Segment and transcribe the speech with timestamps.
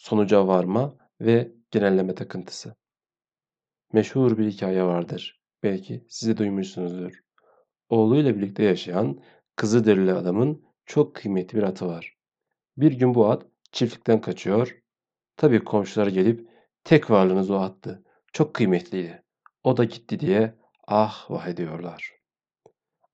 [0.00, 2.74] sonuca varma ve genelleme takıntısı.
[3.92, 5.40] Meşhur bir hikaye vardır.
[5.62, 7.20] Belki siz de duymuşsunuzdur.
[7.88, 9.20] Oğluyla birlikte yaşayan
[9.56, 12.16] Kızılderili adamın çok kıymetli bir atı var.
[12.76, 14.82] Bir gün bu at çiftlikten kaçıyor.
[15.36, 16.48] Tabii komşular gelip
[16.84, 18.04] tek varlığınız o attı.
[18.32, 19.22] Çok kıymetliydi.
[19.64, 20.54] O da gitti diye
[20.86, 22.12] ah vah ediyorlar.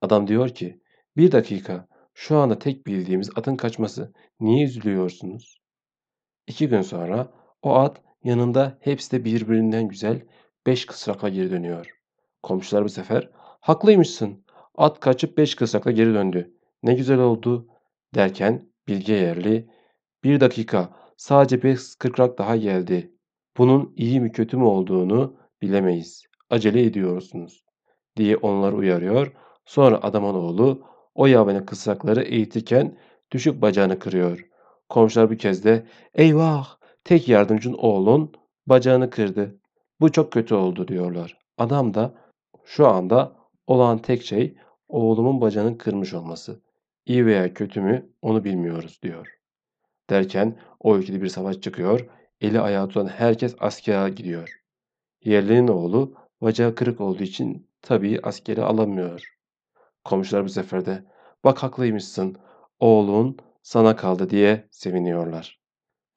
[0.00, 0.80] Adam diyor ki
[1.16, 4.12] bir dakika şu anda tek bildiğimiz atın kaçması.
[4.40, 5.65] Niye üzülüyorsunuz?
[6.46, 7.28] İki gün sonra
[7.62, 10.22] o at yanında hepsi de birbirinden güzel
[10.66, 12.00] beş kısrakla geri dönüyor.
[12.42, 14.44] Komşular bu sefer haklıymışsın.
[14.74, 16.54] At kaçıp beş kısrakla geri döndü.
[16.82, 17.68] Ne güzel oldu
[18.14, 19.70] derken Bilge Yerli
[20.24, 23.12] bir dakika sadece beş kırkrak daha geldi.
[23.56, 26.26] Bunun iyi mi kötü mü olduğunu bilemeyiz.
[26.50, 27.64] Acele ediyorsunuz
[28.16, 29.32] diye onları uyarıyor.
[29.64, 32.98] Sonra adamın oğlu o yabani kısrakları eğitirken
[33.32, 34.46] düşük bacağını kırıyor.
[34.88, 38.32] Komşular bir kez de eyvah tek yardımcın oğlun
[38.66, 39.60] bacağını kırdı.
[40.00, 41.38] Bu çok kötü oldu diyorlar.
[41.58, 42.14] Adam da
[42.64, 44.56] şu anda olan tek şey
[44.88, 46.60] oğlumun bacağının kırmış olması.
[47.06, 49.36] İyi veya kötü mü onu bilmiyoruz diyor.
[50.10, 52.08] Derken o ülkede bir savaş çıkıyor.
[52.40, 54.60] Eli ayağı tutan herkes askere gidiyor.
[55.24, 59.36] Yerlinin oğlu bacağı kırık olduğu için tabii askeri alamıyor.
[60.04, 61.04] Komşular bu sefer de
[61.44, 62.36] bak haklıymışsın
[62.80, 63.36] oğlun
[63.66, 65.60] sana kaldı diye seviniyorlar.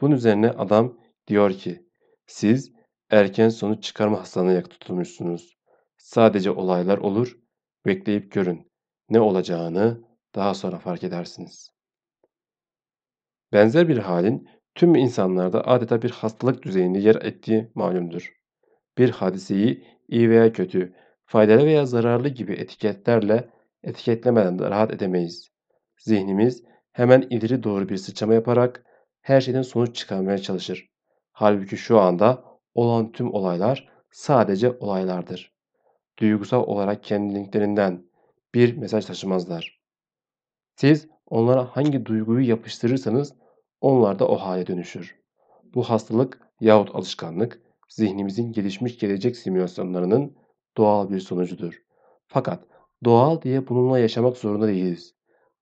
[0.00, 1.86] Bunun üzerine adam diyor ki
[2.26, 2.72] siz
[3.10, 5.58] erken sonuç çıkarma hastalığına tutulmuşsunuz.
[5.96, 7.38] Sadece olaylar olur,
[7.86, 8.72] bekleyip görün.
[9.10, 11.70] Ne olacağını daha sonra fark edersiniz.
[13.52, 18.32] Benzer bir halin tüm insanlarda adeta bir hastalık düzeyinde yer ettiği malumdur.
[18.98, 23.50] Bir hadiseyi iyi veya kötü, faydalı veya zararlı gibi etiketlerle
[23.82, 25.50] etiketlemeden de rahat edemeyiz.
[25.96, 28.84] Zihnimiz hemen ileri doğru bir sıçrama yaparak
[29.20, 30.88] her şeyden sonuç çıkarmaya çalışır.
[31.32, 32.44] Halbuki şu anda
[32.74, 35.52] olan tüm olaylar sadece olaylardır.
[36.18, 38.04] Duygusal olarak kendiliklerinden
[38.54, 39.80] bir mesaj taşımazlar.
[40.76, 43.34] Siz onlara hangi duyguyu yapıştırırsanız
[43.80, 45.16] onlar da o hale dönüşür.
[45.74, 50.36] Bu hastalık yahut alışkanlık zihnimizin gelişmiş gelecek simülasyonlarının
[50.76, 51.82] doğal bir sonucudur.
[52.26, 52.64] Fakat
[53.04, 55.14] doğal diye bununla yaşamak zorunda değiliz.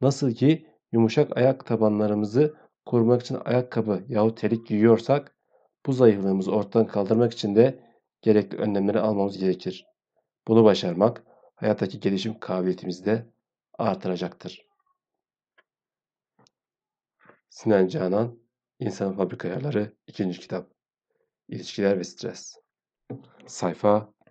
[0.00, 2.54] Nasıl ki yumuşak ayak tabanlarımızı
[2.86, 5.36] korumak için ayakkabı yahut telik giyiyorsak
[5.86, 7.84] bu zayıflığımızı ortadan kaldırmak için de
[8.22, 9.86] gerekli önlemleri almamız gerekir.
[10.48, 13.26] Bunu başarmak hayattaki gelişim kabiliyetimizi de
[13.78, 14.66] artıracaktır.
[17.50, 18.38] Sinan Canan,
[18.78, 20.30] İnsan Fabrika Ayarları 2.
[20.30, 20.70] kitap.
[21.48, 22.56] İlişkiler ve Stres.
[23.46, 24.12] Sayfa